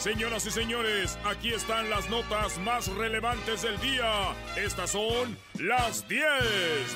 [0.00, 4.34] Señoras y señores, aquí están las notas más relevantes del día.
[4.56, 6.24] Estas son las 10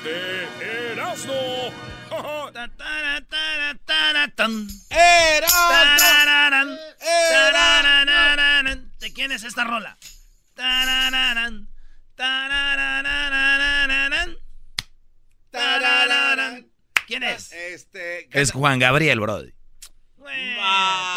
[0.03, 1.71] de Erasmo.
[8.99, 9.95] ¿De quién es esta rola?
[17.05, 17.51] ¿Quién es?
[17.51, 19.53] Este, Es Juan Gabriel, brody.
[20.17, 21.14] Vámonos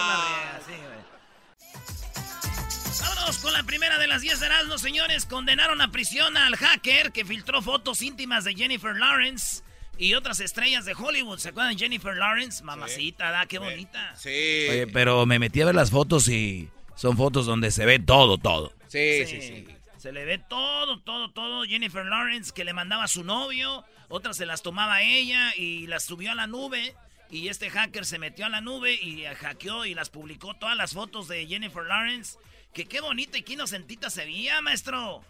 [3.58, 5.26] la primera de las 10 de Erasmo, señores.
[5.26, 9.64] Condenaron a prisión al hacker que filtró fotos íntimas de Jennifer Lawrence
[9.98, 11.40] y otras estrellas de Hollywood.
[11.40, 12.62] ¿Se acuerdan de Jennifer Lawrence?
[12.62, 14.14] Mamacita, da, qué bonita.
[14.16, 14.28] Sí.
[14.28, 18.38] Oye, pero me metí a ver las fotos y son fotos donde se ve todo,
[18.38, 18.72] todo.
[18.86, 19.66] Sí, sí, sí.
[19.96, 21.64] Se le ve todo, todo, todo.
[21.64, 26.04] Jennifer Lawrence que le mandaba a su novio, otras se las tomaba ella y las
[26.04, 26.94] subió a la nube.
[27.28, 30.92] Y este hacker se metió a la nube y hackeó y las publicó todas las
[30.92, 32.38] fotos de Jennifer Lawrence.
[32.72, 35.22] Que qué bonita y qué inocentita se veía, maestro.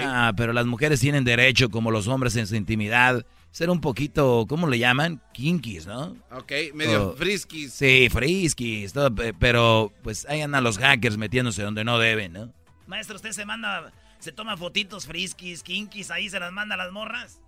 [0.00, 4.46] Ah, pero las mujeres tienen derecho, como los hombres en su intimidad, ser un poquito,
[4.48, 5.20] ¿cómo le llaman?
[5.34, 6.16] Kinkies, ¿no?
[6.32, 7.74] Ok, medio Oh, friskies.
[7.74, 12.52] Sí, friskies, todo, pe- pero pues ahí andan los hackers metiéndose donde no deben, ¿no?
[12.86, 16.90] Maestro, usted se manda, se toma fotitos friskis, kinkis, ahí se las manda a las
[16.90, 17.38] morras.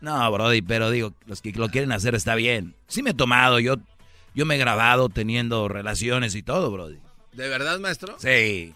[0.00, 2.74] No, Brody, pero digo, los que lo quieren hacer está bien.
[2.88, 3.76] Sí me he tomado, yo,
[4.34, 6.98] yo me he grabado teniendo relaciones y todo, Brody.
[7.32, 8.16] ¿De verdad, maestro?
[8.18, 8.74] Sí.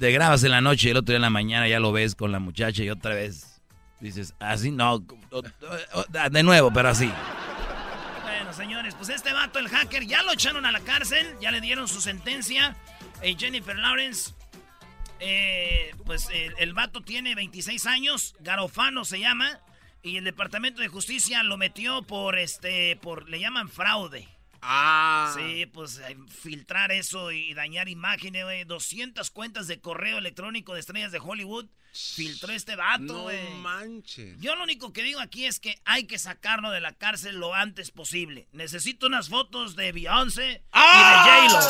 [0.00, 2.14] Te grabas en la noche y el otro día en la mañana ya lo ves
[2.14, 3.60] con la muchacha y otra vez
[4.00, 5.04] dices, así no,
[6.30, 7.12] de nuevo, pero así.
[8.22, 11.60] Bueno, señores, pues este vato, el hacker, ya lo echaron a la cárcel, ya le
[11.60, 12.74] dieron su sentencia.
[13.20, 14.32] Eh, Jennifer Lawrence,
[15.18, 19.60] eh, pues el, el vato tiene 26 años, Garofano se llama,
[20.02, 24.26] y el Departamento de Justicia lo metió por, este, por, le llaman fraude.
[24.62, 25.32] Ah.
[25.36, 28.64] Sí, pues eh, filtrar eso y dañar imágenes, güey.
[28.64, 31.66] 200 cuentas de correo electrónico de estrellas de Hollywood.
[31.92, 33.52] Filtró este vato, No güey.
[33.54, 34.38] manches.
[34.40, 37.52] Yo lo único que digo aquí es que hay que sacarlo de la cárcel lo
[37.54, 38.46] antes posible.
[38.52, 41.60] Necesito unas fotos de Beyoncé y de J-Lo.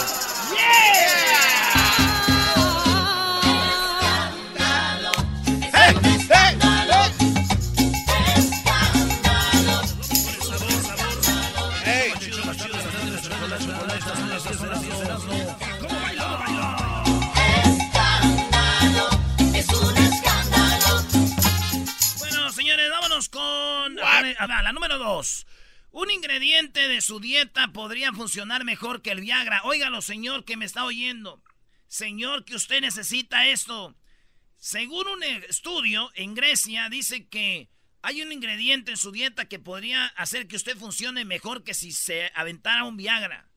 [22.19, 23.41] Bueno, señores, vámonos con
[23.99, 25.47] a ver, a ver, la número dos.
[25.91, 29.63] Un ingrediente de su dieta podría funcionar mejor que el Viagra.
[29.65, 31.43] Óigalo, señor, que me está oyendo.
[31.89, 33.97] Señor, que usted necesita esto.
[34.57, 37.71] Según un estudio en Grecia, dice que
[38.03, 41.93] hay un ingrediente en su dieta que podría hacer que usted funcione mejor que si
[41.93, 43.50] se aventara un Viagra.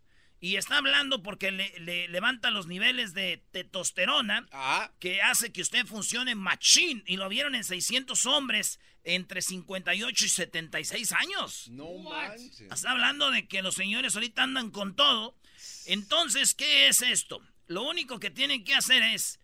[0.44, 4.92] Y está hablando porque le, le levanta los niveles de testosterona Ah.
[5.00, 7.02] que hace que usted funcione machín.
[7.08, 11.70] Y lo vieron en 600 hombres entre 58 y 76 años.
[11.70, 12.60] No manches.
[12.70, 15.38] Está hablando de que los señores ahorita andan con todo.
[15.86, 17.42] Entonces, ¿qué es esto?
[17.68, 19.40] Lo único que tienen que hacer es,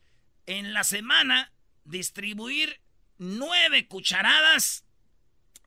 [0.48, 1.54] en la semana,
[1.86, 2.82] distribuir
[3.18, 4.84] nueve cucharadas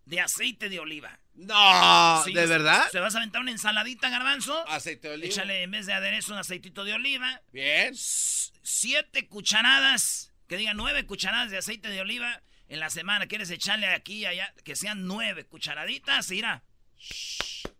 [0.04, 1.18] de aceite de oliva.
[1.34, 2.88] No, Sí, ¿de verdad?
[2.90, 4.66] ¿Se vas a aventar una ensaladita, garbanzo?
[4.68, 5.28] Aceite de oliva.
[5.28, 7.40] Échale en vez de aderezo un aceitito de oliva.
[7.52, 7.92] Bien.
[7.94, 13.26] Siete cucharadas, que diga nueve cucharadas de aceite de oliva en la semana.
[13.26, 14.52] ¿Quieres echarle aquí y allá?
[14.64, 16.62] Que sean nueve cucharaditas, mira.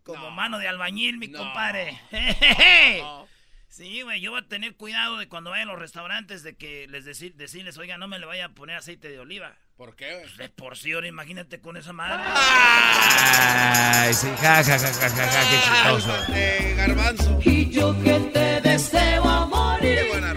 [0.03, 1.39] Como mano de albañil, mi No.
[1.39, 1.99] compadre.
[3.69, 6.85] Sí, güey, yo voy a tener cuidado de cuando vaya a los restaurantes de que
[6.89, 9.57] les decir, decirles, oiga, no me le vaya a poner aceite de oliva.
[9.77, 10.37] ¿Por qué, güey?
[10.37, 12.21] De por sí, ahora imagínate con esa madre.
[12.25, 16.07] Ay, sí, ja, ja, ja, ja, ja, ja, qué chistoso.
[16.07, 17.39] Cálmate, garbanzo.
[17.43, 19.97] Y yo que te deseo a morir.
[19.97, 20.31] Qué buena.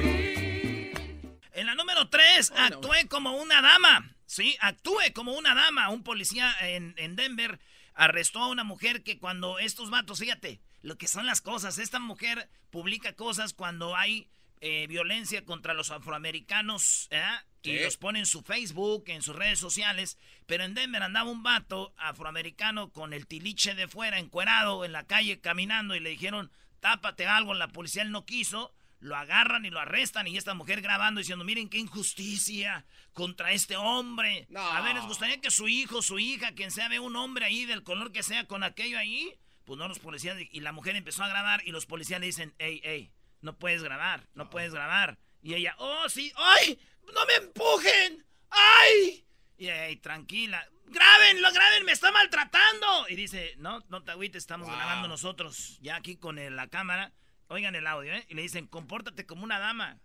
[1.53, 4.11] En la número 3, actué como una dama.
[4.25, 5.91] Sí, actúe como una dama.
[5.91, 7.61] Un policía en, en Denver
[7.95, 11.99] arrestó a una mujer que cuando estos vatos, fíjate, lo que son las cosas, esta
[11.99, 14.29] mujer publica cosas cuando hay
[14.61, 17.23] eh, violencia contra los afroamericanos ¿eh?
[17.67, 20.19] Y los pone en su Facebook, en sus redes sociales.
[20.47, 25.07] Pero en Denver andaba un vato afroamericano con el tiliche de fuera, encuerado en la
[25.07, 27.55] calle, caminando y le dijeron, tápate algo.
[27.55, 31.45] La policía él no quiso lo agarran y lo arrestan y esta mujer grabando diciendo,
[31.45, 34.47] miren qué injusticia contra este hombre.
[34.51, 34.61] No.
[34.61, 37.65] A ver, ¿les gustaría que su hijo, su hija, quien sea, vea un hombre ahí
[37.67, 39.35] del color que sea con aquello ahí?
[39.65, 42.55] Pues no, los policías, y la mujer empezó a grabar y los policías le dicen,
[42.59, 45.19] hey, hey, no puedes grabar, no, puedes grabar.
[45.43, 46.79] Y ella, oh, sí, ay,
[47.15, 49.27] no me empujen, ay.
[49.59, 53.07] Y hey, tranquila, grábenlo, graben, me está maltratando.
[53.09, 54.77] Y dice, no, no te agüites, estamos Wow.
[54.77, 57.13] grabando nosotros, ya aquí con el- la cámara.
[57.49, 58.25] Oigan el audio, ¿eh?
[58.29, 59.99] Y le dicen, compórtate como una dama.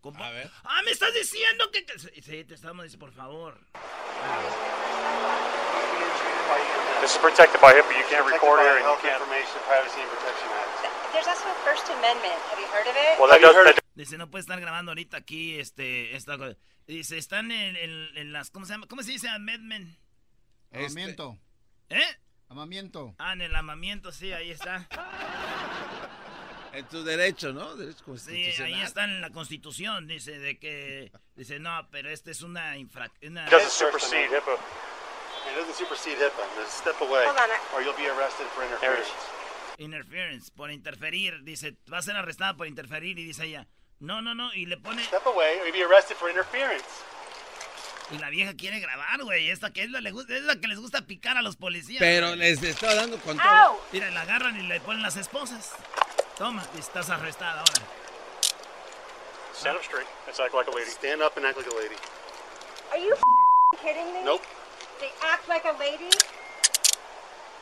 [0.00, 0.50] Compa- A ver.
[0.64, 1.84] Ah, me estás diciendo que...
[2.22, 3.60] Sí, te estamos diciendo, por favor.
[7.00, 7.96] This is protected by HIPAA.
[7.96, 9.16] You can't record here and you can't.
[9.20, 11.12] Information Privacy and Protection Act.
[11.12, 12.36] There's also a First Amendment.
[12.52, 13.16] Have you heard of it?
[13.18, 13.56] Well, that does.
[13.56, 16.56] That, Dice, no puede estar grabando ahorita aquí, este, esta cosa.
[16.86, 18.86] Dice, están en, en- en las, ¿cómo se llama?
[18.86, 19.94] ¿Cómo se dice amendment?
[20.72, 21.38] Amamiento.
[21.90, 22.02] ¿Eh?
[22.48, 23.14] Amamiento.
[23.18, 24.88] Ah, en el amamiento, sí, ahí está.
[26.72, 27.74] En tu derecho, ¿no?
[27.76, 32.42] Derecho Sí, ahí está en la constitución, dice, de que, dice, no, pero esta es
[32.42, 33.36] una infracción.
[33.38, 34.54] it doesn't supersede HIPAA.
[35.50, 36.66] It doesn't supersede HIPAA.
[36.70, 39.10] Step away, Hold on, I- or you'll be arrested for interference.
[39.78, 43.66] Interference, por interferir, dice, va a ser arrestada por interferir y dice ella,
[44.00, 46.84] no, no, no, y le pone, Step away, or you'll be arrested for interference.
[48.10, 51.02] y la vieja quiere grabar, güey, esta que es la, es la que les gusta
[51.02, 52.00] picar a los policías.
[52.00, 52.38] Pero güey.
[52.38, 53.72] les estaba dando con todo.
[53.72, 53.78] Ow!
[53.92, 55.72] Mira, la agarran y le ponen las esposas.
[56.36, 57.86] Toma, estás arrestada ahora.
[59.54, 60.08] Stand up straight.
[60.26, 60.90] Let's act like a lady.
[60.90, 61.96] Stand up and act like a lady.
[62.92, 64.24] Are you f***ing kidding me?
[64.24, 64.42] Nope.
[64.98, 66.08] They act like a lady?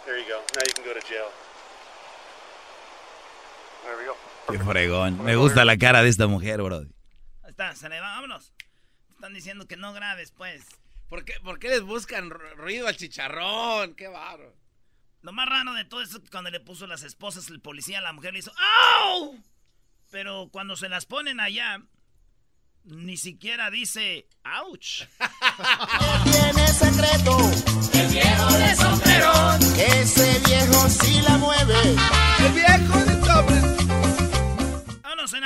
[0.06, 0.40] There you go.
[0.54, 1.28] Now you can go to jail.
[3.84, 4.14] There we go.
[4.50, 5.22] Qué fregón.
[5.24, 6.78] Me gusta la cara de esta mujer, bro.
[7.42, 8.52] Ahí está, se le va, vámonos.
[9.14, 10.64] Están diciendo que no grabes, pues.
[11.08, 13.94] ¿Por qué, por qué les buscan ru- ruido al chicharrón?
[13.94, 14.54] Qué barro.
[15.22, 18.00] Lo más raro de todo esto es que cuando le puso las esposas el policía,
[18.00, 18.52] la mujer le hizo
[19.02, 19.36] ¡Au!
[20.10, 21.82] Pero cuando se las ponen allá,
[22.84, 25.02] ni siquiera dice ¡Ouch!
[26.24, 27.36] Tiene secreto.
[27.94, 29.32] El viejo de sombrero.
[30.00, 31.74] Ese viejo sí la mueve.
[32.38, 33.97] El viejo de sobre.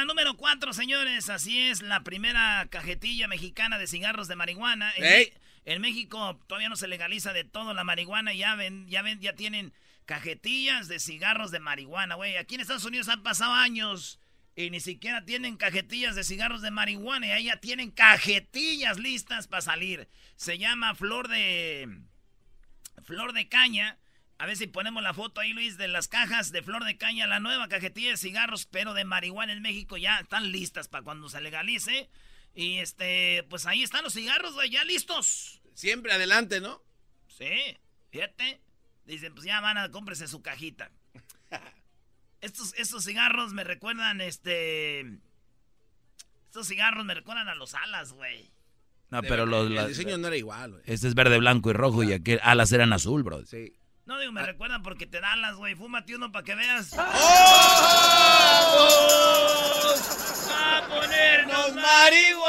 [0.03, 1.29] La número 4, señores.
[1.29, 4.93] Así es, la primera cajetilla mexicana de cigarros de marihuana.
[4.97, 5.33] En,
[5.65, 8.33] en México todavía no se legaliza de todo la marihuana.
[8.33, 9.73] Ya ven, ya ven, ya tienen
[10.05, 12.37] cajetillas de cigarros de marihuana, güey.
[12.37, 14.19] Aquí en Estados Unidos han pasado años
[14.57, 17.29] y ni siquiera tienen cajetillas de cigarros de marihuana.
[17.29, 20.09] Y ahí ya tienen cajetillas listas para salir.
[20.35, 22.01] Se llama flor de
[23.05, 24.01] flor de caña.
[24.43, 27.29] A ver si ponemos la foto ahí, Luis, de las cajas de flor de caña,
[27.29, 31.29] la nueva cajetilla de cigarros, pero de marihuana en México ya están listas para cuando
[31.29, 32.11] se legalice.
[32.53, 35.61] Y este, pues ahí están los cigarros, güey, ya listos.
[35.75, 36.83] Siempre adelante, ¿no?
[37.29, 37.79] Sí,
[38.11, 38.61] fíjate.
[39.05, 40.91] Dicen, pues ya van a cómprese su cajita.
[42.41, 45.03] Estos, estos cigarros me recuerdan, este.
[46.47, 48.51] Estos cigarros me recuerdan a los alas, güey.
[49.11, 50.83] No, De pero verdad, los, El la- diseño no era igual, güey.
[50.87, 53.47] este es verde, blanco y rojo y aquel alas eran azul, bro.
[53.47, 53.77] Sí.
[54.05, 55.77] No digo, me recuerdan porque te dan las, güey.
[55.77, 56.93] Fúmate uno para que veas.
[56.99, 57.09] ¡A
[60.89, 62.43] ponernos marihuanos!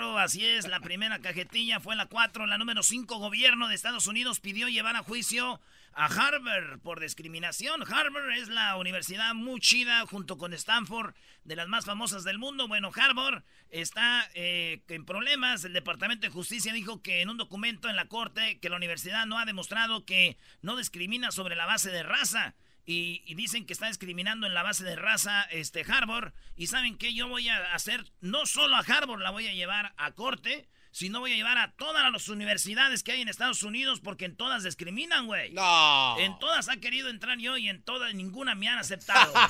[0.00, 2.46] 4, así es, la primera cajetilla fue la 4.
[2.46, 5.60] La número 5, gobierno de Estados Unidos pidió llevar a juicio
[5.92, 7.82] a Harvard por discriminación.
[7.82, 11.12] Harvard es la universidad muy chida junto con Stanford,
[11.44, 12.66] de las más famosas del mundo.
[12.66, 15.66] Bueno, Harvard está eh, en problemas.
[15.66, 19.26] El Departamento de Justicia dijo que en un documento en la corte que la universidad
[19.26, 22.54] no ha demostrado que no discrimina sobre la base de raza.
[22.86, 26.32] Y, y dicen que está discriminando en la base de raza este Harvard.
[26.56, 29.94] Y saben que yo voy a hacer, no solo a Harvard la voy a llevar
[29.96, 34.00] a corte, sino voy a llevar a todas las universidades que hay en Estados Unidos
[34.00, 35.52] porque en todas discriminan, güey.
[35.52, 36.18] No.
[36.18, 39.32] En todas ha querido entrar yo y en todas ninguna me han aceptado.
[39.36, 39.48] ¡A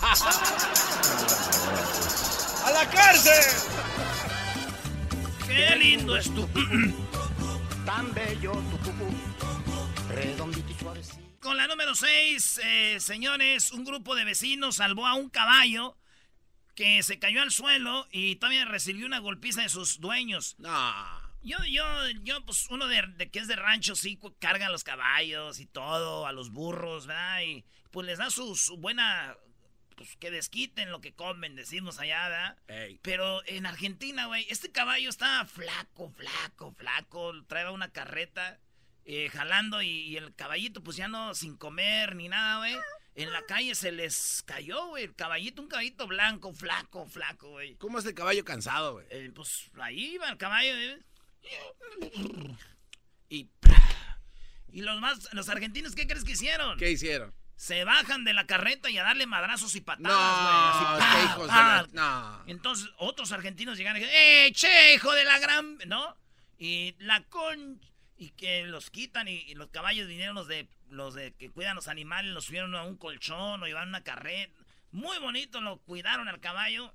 [2.73, 3.45] la cárcel!
[5.47, 6.47] ¡Qué lindo es tu...
[7.87, 9.11] Tan bello tu cucú.
[10.11, 11.30] Redondito y suavecito.
[11.41, 12.61] Con la número 6,
[12.99, 15.97] señores, un grupo de vecinos salvó a un caballo
[16.75, 20.55] que se cayó al suelo y todavía recibió una golpiza de sus dueños.
[20.59, 20.95] No.
[21.43, 21.85] Yo, yo,
[22.23, 25.67] yo, pues uno de, de que es de rancho, sí, carga a los caballos y
[25.67, 27.41] todo, a los burros, ¿verdad?
[27.41, 29.35] Y pues les da su, su buena,
[29.97, 32.59] pues que desquiten lo que comen, decimos allá, ¿verdad?
[32.69, 33.01] Ey.
[33.01, 38.61] Pero en Argentina, güey, este caballo estaba flaco, flaco, flaco, traía una carreta
[39.13, 42.77] eh, jalando y, y el caballito, pues ya no, sin comer ni nada, güey.
[43.17, 47.75] En la calle se les cayó, güey, el caballito, un caballito blanco, flaco, flaco, güey.
[47.77, 49.07] ¿Cómo es el caballo cansado, güey?
[49.11, 50.73] Eh, pues ahí iba el caballo.
[50.77, 50.99] ¿eh?
[53.29, 53.49] Y.
[54.73, 56.79] Y los más, los argentinos, ¿qué crees que hicieron?
[56.79, 57.35] ¿Qué hicieron?
[57.57, 60.93] Se bajan de la carreta y a darle madrazos y No, patadas, güey.
[60.93, 61.25] así, qué ¡pa!
[61.25, 61.89] hijos de la...
[61.91, 62.45] No.
[62.47, 65.77] Entonces, otros argentinos llegan y dicen, ¡eh, che, hijo de la gran!
[65.89, 66.17] ¿No?
[66.57, 67.81] Y la con.
[68.21, 71.75] Y que los quitan y, y los caballos vinieron los de los de que cuidan
[71.75, 74.53] los animales, los subieron a un colchón o llevaron una carreta.
[74.93, 76.93] Muy bonito, lo cuidaron al caballo.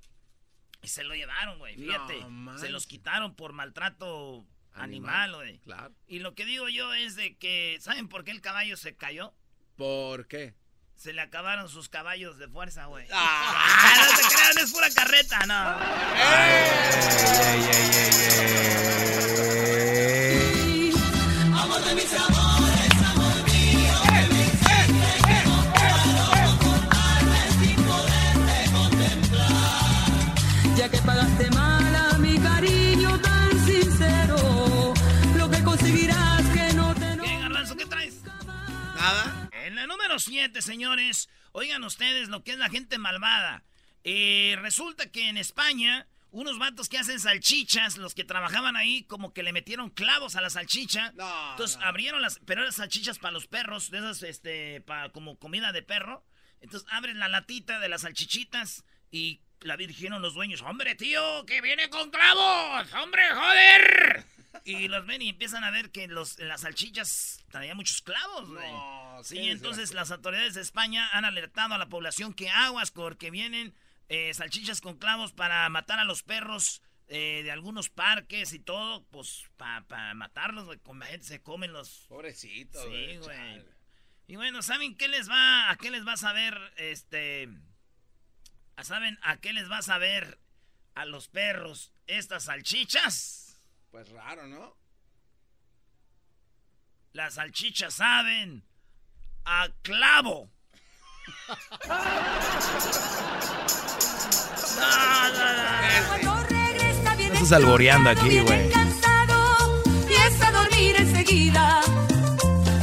[0.82, 2.24] Y se lo llevaron, güey, fíjate.
[2.30, 5.58] No, se los quitaron por maltrato animal, güey.
[5.60, 5.92] Claro.
[6.06, 9.34] Y lo que digo yo es de que, ¿saben por qué el caballo se cayó?
[9.76, 10.54] ¿Por qué?
[10.94, 13.08] Se le acabaron sus caballos de fuerza, güey.
[13.12, 13.52] Ah.
[13.52, 15.80] Ah, no se crean, es pura carreta, no.
[16.16, 16.70] Ey,
[17.50, 18.40] ey, ey,
[19.90, 19.95] ey.
[40.66, 43.64] Señores, oigan ustedes lo que es la gente malvada.
[44.04, 49.32] Eh, resulta que en España, unos vatos que hacen salchichas, los que trabajaban ahí, como
[49.32, 51.12] que le metieron clavos a la salchicha.
[51.12, 51.84] No, Entonces no.
[51.86, 55.82] abrieron las, pero eran salchichas para los perros, de esas, este, para como comida de
[55.82, 56.24] perro.
[56.60, 61.60] Entonces abren la latita de las salchichitas y la dijeron los dueños, hombre tío, que
[61.60, 64.24] viene con clavos, hombre, joder.
[64.64, 68.72] Y los ven y empiezan a ver que los, las salchichas traían muchos clavos, güey.
[68.72, 73.30] No, Sí, entonces las autoridades de España han alertado a la población que aguas porque
[73.30, 73.74] vienen
[74.08, 79.04] eh, salchichas con clavos para matar a los perros eh, de algunos parques y todo,
[79.10, 80.78] pues para matarlos, güey.
[80.78, 82.06] Con la gente se comen los...
[82.08, 83.64] Pobrecito, Sí, güey.
[84.28, 87.48] Y bueno, ¿saben qué les va, a qué les va a saber, este...
[88.82, 90.38] ¿Saben a qué les va a saber
[90.94, 93.62] a los perros estas salchichas?
[93.90, 94.76] Pues raro, ¿no?
[97.12, 98.66] Las salchichas saben
[99.44, 100.50] a clavo.
[104.76, 107.34] No, no, no.
[107.34, 108.70] Estás alboreando aquí, güey.
[108.70, 111.80] cansado y es a dormir enseguida.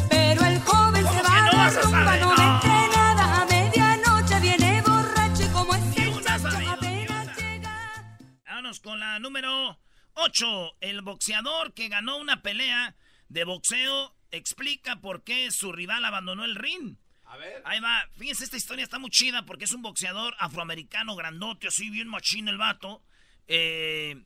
[0.10, 2.22] Pero el joven se ¿Cómo va que no a la vas a rumba, saber?
[2.22, 2.38] no No.
[2.38, 3.42] me entre nada.
[3.42, 7.36] A medianoche viene borracho y como es Ni el una chacho sabido, ni apenas una.
[7.36, 8.06] llega.
[8.48, 9.80] Vámonos con la número
[10.14, 10.72] 8.
[10.82, 12.96] El boxeador que ganó una pelea
[13.30, 16.98] de boxeo explica por qué su rival abandonó el ring.
[17.34, 17.62] A ver.
[17.66, 18.08] Ahí va.
[18.18, 22.52] Fíjense, esta historia está muy chida porque es un boxeador afroamericano grandote, así bien machino
[22.52, 23.04] el vato.
[23.48, 24.24] Eh,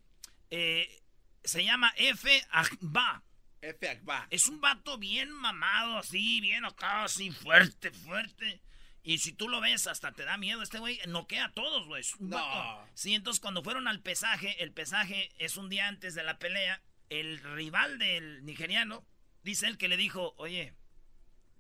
[0.50, 1.02] eh,
[1.44, 2.46] se llama F.
[2.52, 3.24] Agba.
[3.62, 3.90] F.
[3.90, 4.28] Akba.
[4.30, 8.62] Es un vato bien mamado, así, bien acá, así, fuerte, fuerte.
[9.04, 10.62] Y si tú lo ves, hasta te da miedo.
[10.62, 12.04] Este güey noquea a todos, güey.
[12.20, 12.36] No.
[12.36, 12.90] vato.
[12.94, 16.82] Sí, entonces cuando fueron al pesaje, el pesaje es un día antes de la pelea.
[17.10, 19.06] El rival del nigeriano,
[19.44, 20.74] dice él que le dijo, oye,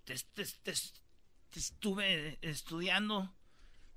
[0.03, 0.73] te, te- te-
[1.55, 3.33] estuve estudiando,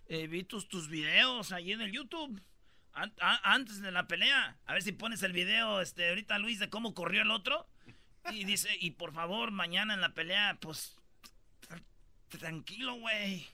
[0.07, 2.41] eh, vi tus, tus videos ahí en el YouTube.
[2.93, 6.93] antes de la pelea, a ver si pones el video, este, ahorita Luis, de cómo
[6.95, 7.67] corrió el otro.
[8.33, 10.97] Y dice, y por favor, mañana en la pelea, pues,
[11.69, 11.83] tra-
[12.29, 13.47] tranquilo, güey.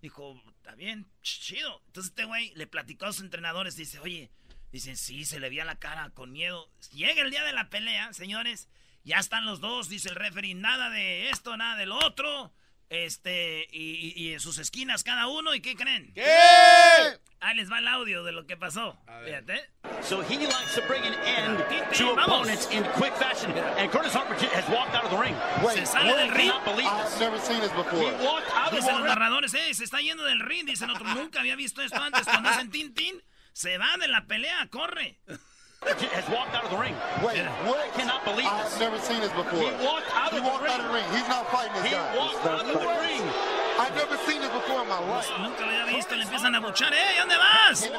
[0.00, 1.82] Dijo, está bien, ch- chido.
[1.86, 4.30] Entonces este güey le platicó a sus entrenadores, dice, oye,
[4.70, 6.70] dicen, sí, se le veía la cara con miedo.
[6.92, 8.68] Llega el día de la pelea, señores,
[9.04, 12.52] ya están los dos, dice el referee, nada de esto, nada del otro.
[12.92, 16.12] Este, y, y- en sus esquinas cada uno, ¿y qué creen?
[16.14, 16.22] ¿Qué?
[17.40, 18.98] Ahí les va el audio de lo que pasó.
[19.06, 19.42] A ver.
[19.44, 19.70] Fíjate.
[20.02, 21.58] So he likes to bring an end
[21.96, 23.50] to opponents in quick fashion.
[23.78, 25.34] And Curtis Harper has walked out of the ring.
[25.74, 26.50] Se sale del ring.
[26.50, 27.18] cannot believe I've this.
[27.20, 28.12] never seen this He before.
[28.22, 30.66] walked out of Dicen los narradores, eh, se está yendo del ring.
[30.66, 32.24] Dicen otro, nunca había visto esto antes.
[32.26, 33.22] Cuando hacen tin tin,
[33.54, 35.18] se va de la pelea, corre.
[35.82, 36.94] Has walked out of the ring.
[37.26, 37.78] Wait, what?
[37.82, 38.78] I cannot believe I've this.
[38.78, 39.58] never seen this before.
[39.58, 41.04] He walked out He of the walked out of the ring.
[41.10, 41.18] ring.
[41.18, 42.16] He's not fighting this He guy.
[42.16, 43.22] walked out of the ring.
[43.82, 45.26] I've never seen this before in my life.
[45.40, 46.92] Nunca lo había visto, le empiezan a buchar.
[46.94, 47.90] ¡Eh, ¿dónde vas?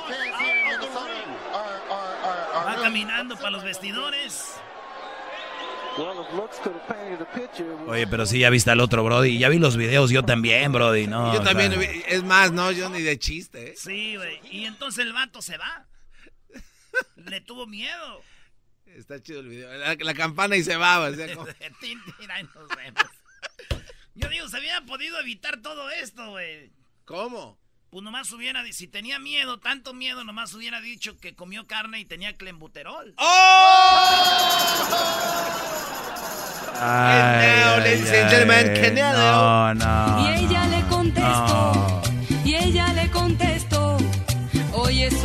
[2.66, 4.56] Va caminando para los vestidores.
[7.88, 9.38] Oye, pero sí, ya viste al otro, Brody.
[9.38, 11.34] Ya vi los videos, yo también, Brody, ¿no?
[11.34, 13.74] yo o también, sea, vi- es más, no, yo ni de chiste, ¿eh?
[13.78, 14.40] Sí, güey.
[14.50, 15.86] Y entonces el vato se va.
[17.16, 18.22] Le tuvo miedo.
[18.86, 19.72] Está chido el video.
[19.78, 21.48] La, la campana y se va, o sea, como-
[21.80, 23.04] Tin, tin, ahí nos vemos.
[24.16, 26.72] Yo digo, se hubiera podido evitar todo esto, güey.
[27.06, 27.58] ¿Cómo?
[27.90, 32.06] Pues nomás hubiera, si tenía miedo, tanto miedo, nomás hubiera dicho que comió carne y
[32.06, 33.14] tenía clembuterol.
[36.80, 38.92] ay, Canelo, ay, ladies and gentlemen, ay.
[39.14, 40.20] No, no.
[40.22, 42.02] Y ella le contestó,
[42.46, 43.98] y ella le contestó,
[44.74, 45.16] oye el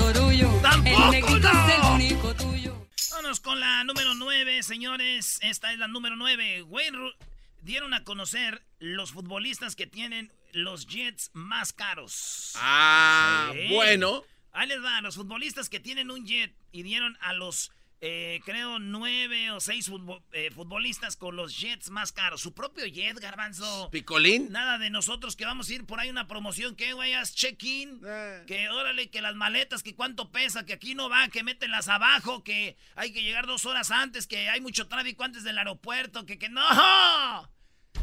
[1.21, 1.69] negrito no.
[1.69, 2.87] es el único tuyo.
[3.11, 5.39] Vámonos con la número 9, señores.
[5.43, 6.63] Esta es la número 9.
[6.63, 7.15] Wayne Ru-
[7.63, 12.53] dieron a conocer los futbolistas que tienen los jets más caros.
[12.57, 13.75] Ah, Sí.
[13.75, 14.23] bueno.
[14.53, 17.71] Ahí les va, los futbolistas que tienen un jet y dieron a los
[18.01, 19.91] eh, creo, nueve o seis
[20.33, 22.41] eh, futbolistas con los jets más caros.
[22.41, 23.91] Su propio jet, garbanzo.
[23.91, 24.51] ¿Picolín?
[24.51, 28.01] Nada de nosotros que vamos a ir por ahí una promoción que, güey, haz check-in.
[28.07, 28.45] Eh.
[28.47, 32.45] Que órale, que las maletas, que cuánto pesa, que aquí no va, que mételas abajo,
[32.45, 36.39] que hay que llegar dos horas antes, que hay mucho tráfico antes del aeropuerto, que
[36.39, 36.63] que no.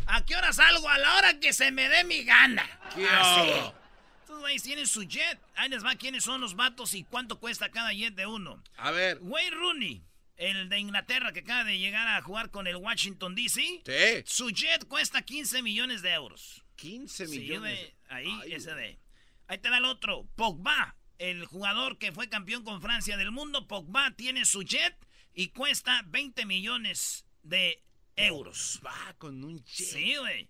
[0.07, 0.89] ¿A qué hora salgo?
[0.89, 2.67] A la hora que se me dé mi gana.
[2.93, 3.73] ¿Qué Así.
[4.25, 5.39] Estos güeyes tienen su jet.
[5.55, 8.59] Ahí les va quiénes son los vatos y cuánto cuesta cada jet de uno.
[8.77, 9.19] A ver.
[9.21, 10.03] Wayne Rooney,
[10.37, 13.61] el de Inglaterra que acaba de llegar a jugar con el Washington DC.
[13.85, 14.23] Sí.
[14.25, 16.63] Su jet cuesta 15 millones de euros.
[16.77, 17.59] 15 Sí, millones.
[17.77, 18.97] güey, ahí, Ay, ese de.
[19.47, 20.27] Ahí te va el otro.
[20.35, 23.67] Pogba, el jugador que fue campeón con Francia del mundo.
[23.67, 24.97] Pogba tiene su jet
[25.35, 27.83] y cuesta 20 millones de
[28.15, 28.81] euros.
[28.83, 29.87] Va con un jet.
[29.87, 30.49] Sí, güey.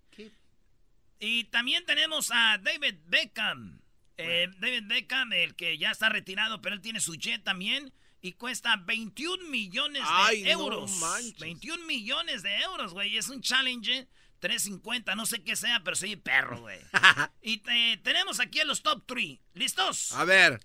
[1.19, 3.81] Y también tenemos a David Beckham.
[4.17, 7.93] Eh, David Beckham, el que ya está retirado, pero él tiene su jet también.
[8.22, 10.91] Y cuesta 21 millones de Ay, no euros.
[11.00, 11.38] manches.
[11.39, 13.17] 21 millones de euros, güey.
[13.17, 14.07] Es un challenge
[14.39, 16.79] 350, no sé qué sea, pero soy perro, güey.
[17.41, 19.39] y te- tenemos aquí a los top 3.
[19.53, 20.12] ¿Listos?
[20.13, 20.60] A ver.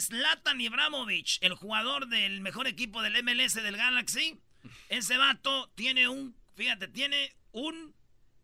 [0.00, 4.38] Zlatan Ibrahimovic, el jugador del mejor equipo del MLS del Galaxy.
[4.88, 7.94] Ese vato tiene un, fíjate, tiene un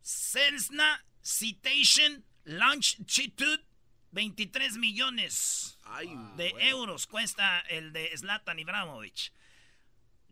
[0.03, 3.65] Cessna Citation Longitude
[4.13, 9.33] 23 millones Ay, de euros cuesta el de Zlatan Ibrahimovic.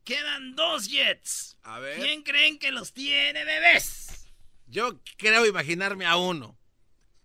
[0.05, 1.57] Quedan dos jets.
[1.65, 1.99] A ver.
[1.99, 4.29] ¿Quién creen que los tiene, bebés?
[4.69, 6.57] Yo creo imaginarme a uno.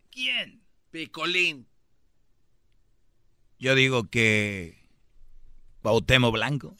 [0.09, 0.65] ¿Quién?
[0.89, 1.69] Picolín.
[3.59, 4.83] Yo digo que
[5.83, 6.75] Bautemo Blanco.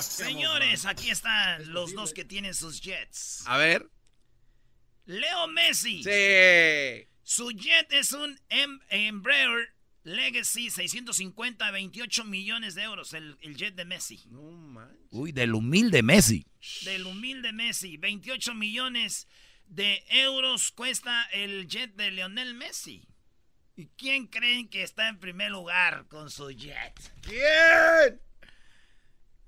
[0.00, 3.42] Señores, aquí están los dos que tienen sus jets.
[3.46, 3.90] A ver.
[5.06, 6.02] Leo Messi.
[6.02, 7.08] Sí.
[7.22, 13.74] Su jet es un em- Embraer Legacy 650, 28 millones de euros, el, el jet
[13.74, 14.22] de Messi.
[14.30, 15.08] No manches.
[15.10, 16.46] Uy, del humilde Messi.
[16.82, 19.26] Del humilde Messi, 28 millones
[19.66, 23.08] de euros cuesta el jet de Lionel Messi.
[23.74, 26.94] ¿Y quién creen que está en primer lugar con su jet?
[27.22, 28.20] ¿Quién?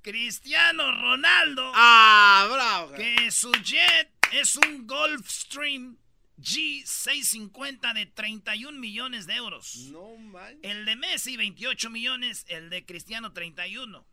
[0.02, 1.70] Cristiano Ronaldo.
[1.74, 2.92] Ah, bravo.
[2.94, 5.98] Que su jet es un Gulfstream
[6.40, 9.88] G650 de 31 millones de euros.
[9.92, 10.58] No manches.
[10.62, 14.06] El de Messi 28 millones, el de Cristiano 31.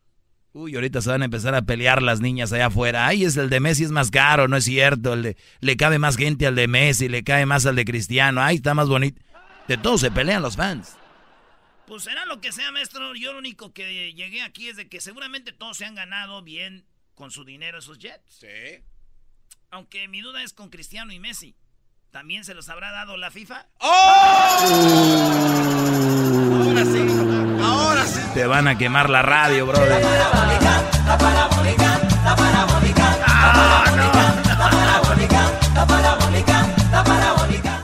[0.54, 3.08] Uy, ahorita se van a empezar a pelear las niñas allá afuera.
[3.08, 5.14] Ay, es el de Messi es más caro, no es cierto.
[5.14, 8.42] El de, le cabe más gente al de Messi, le cae más al de Cristiano.
[8.42, 9.22] Ay, está más bonito.
[9.68, 10.98] De todos se pelean los fans.
[11.86, 13.14] Pues será lo que sea, maestro.
[13.16, 16.86] Yo lo único que llegué aquí es de que seguramente todos se han ganado bien
[17.16, 18.40] con su dinero esos jets.
[18.40, 18.82] Sí.
[19.72, 21.56] Aunque mi duda es con Cristiano y Messi.
[22.12, 23.68] ¿También se los habrá dado la FIFA?
[23.80, 24.60] Ahora
[26.86, 27.08] sí.
[27.62, 28.22] Ahora sí.
[28.34, 30.02] Te van a quemar la radio, brother.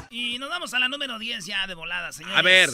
[0.09, 2.37] Y nos vamos a la número 10 ya de volada, señores.
[2.37, 2.69] A ver.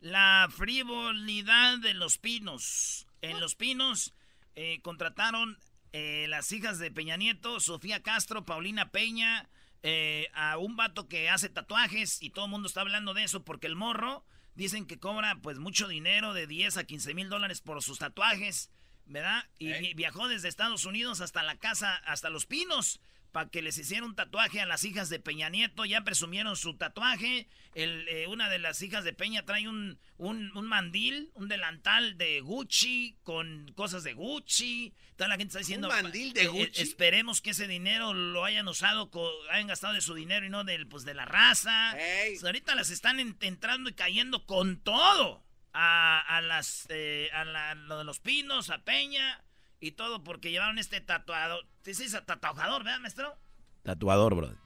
[0.00, 3.06] La frivolidad de los pinos.
[3.20, 4.14] En los pinos
[4.56, 5.58] eh, contrataron
[5.92, 9.48] eh, las hijas de Peña Nieto, Sofía Castro, Paulina Peña,
[9.82, 13.44] eh, a un vato que hace tatuajes y todo el mundo está hablando de eso
[13.44, 14.24] porque el morro
[14.54, 18.70] dicen que cobra pues mucho dinero de 10 a 15 mil dólares por sus tatuajes,
[19.06, 19.44] ¿verdad?
[19.58, 23.00] Y vi- viajó desde Estados Unidos hasta la casa, hasta Los Pinos,
[23.32, 25.84] para que les hiciera un tatuaje a las hijas de Peña Nieto.
[25.84, 27.48] Ya presumieron su tatuaje.
[27.74, 32.18] El, eh, una de las hijas de Peña trae un, un, un mandil, un delantal
[32.18, 34.92] de Gucci con cosas de Gucci.
[35.16, 35.88] Toda la gente está diciendo...
[35.88, 36.82] ¿Un mandil de eh, Gucci?
[36.82, 39.10] esperemos que ese dinero lo hayan usado,
[39.50, 41.98] hayan gastado de su dinero y no del, pues, de la raza.
[41.98, 42.32] Ey.
[42.34, 45.42] Pues ahorita las están en- entrando y cayendo con todo
[45.72, 49.42] a, a las eh, a la- lo de los pinos, a Peña
[49.82, 51.60] y todo porque llevaron este tatuado.
[51.82, 53.36] ¿Sí dice tatuajador, verdad, maestro?
[53.82, 54.56] Tatuador, brother.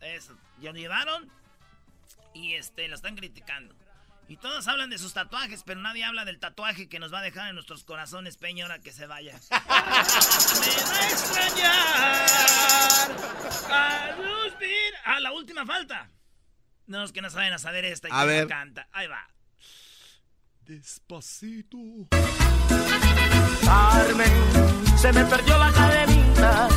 [0.00, 0.36] Eso.
[0.60, 1.30] Ya lo llevaron
[2.32, 3.76] y este lo están criticando.
[4.26, 7.22] Y todos hablan de sus tatuajes, pero nadie habla del tatuaje que nos va a
[7.22, 9.38] dejar en nuestros corazones Peña ahora que se vaya.
[9.50, 9.56] Me
[10.82, 11.74] va a extrañar
[13.70, 14.16] a
[15.04, 16.08] Ah, la última falta.
[16.86, 18.48] No, los que no saben a saber esta y A ver.
[18.48, 18.88] canta.
[18.92, 19.28] Ahí va.
[20.62, 21.76] Despacito.
[23.64, 24.32] Carmen,
[24.96, 26.68] se me perdió la cadenita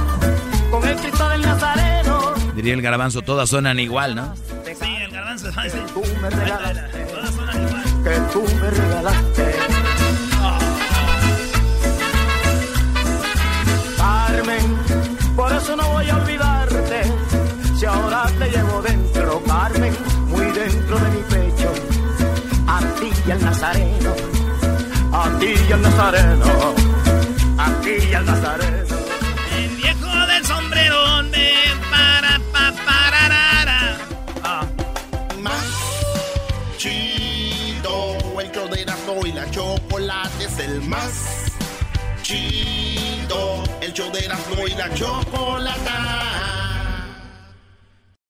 [0.71, 2.34] con el Cristo del Nazareno.
[2.56, 4.34] Diría el garbanzo, todas suenan igual, ¿no?
[4.36, 5.82] Sí, el garbanzo decir.
[5.93, 7.84] Tú me regalaste, Todas suenan igual.
[8.03, 9.77] que tú me regalaste.
[25.67, 26.75] aquí al nazareno,
[27.58, 28.95] aquí al nazareno.
[29.58, 31.53] El viejo del sombrero de
[31.91, 33.97] para pa pararara.
[34.43, 34.65] Ah.
[35.41, 35.65] Más
[36.77, 41.51] chido, el choderazo y la chocolate es el más
[42.21, 46.66] chido, el choderazo y la chocolate.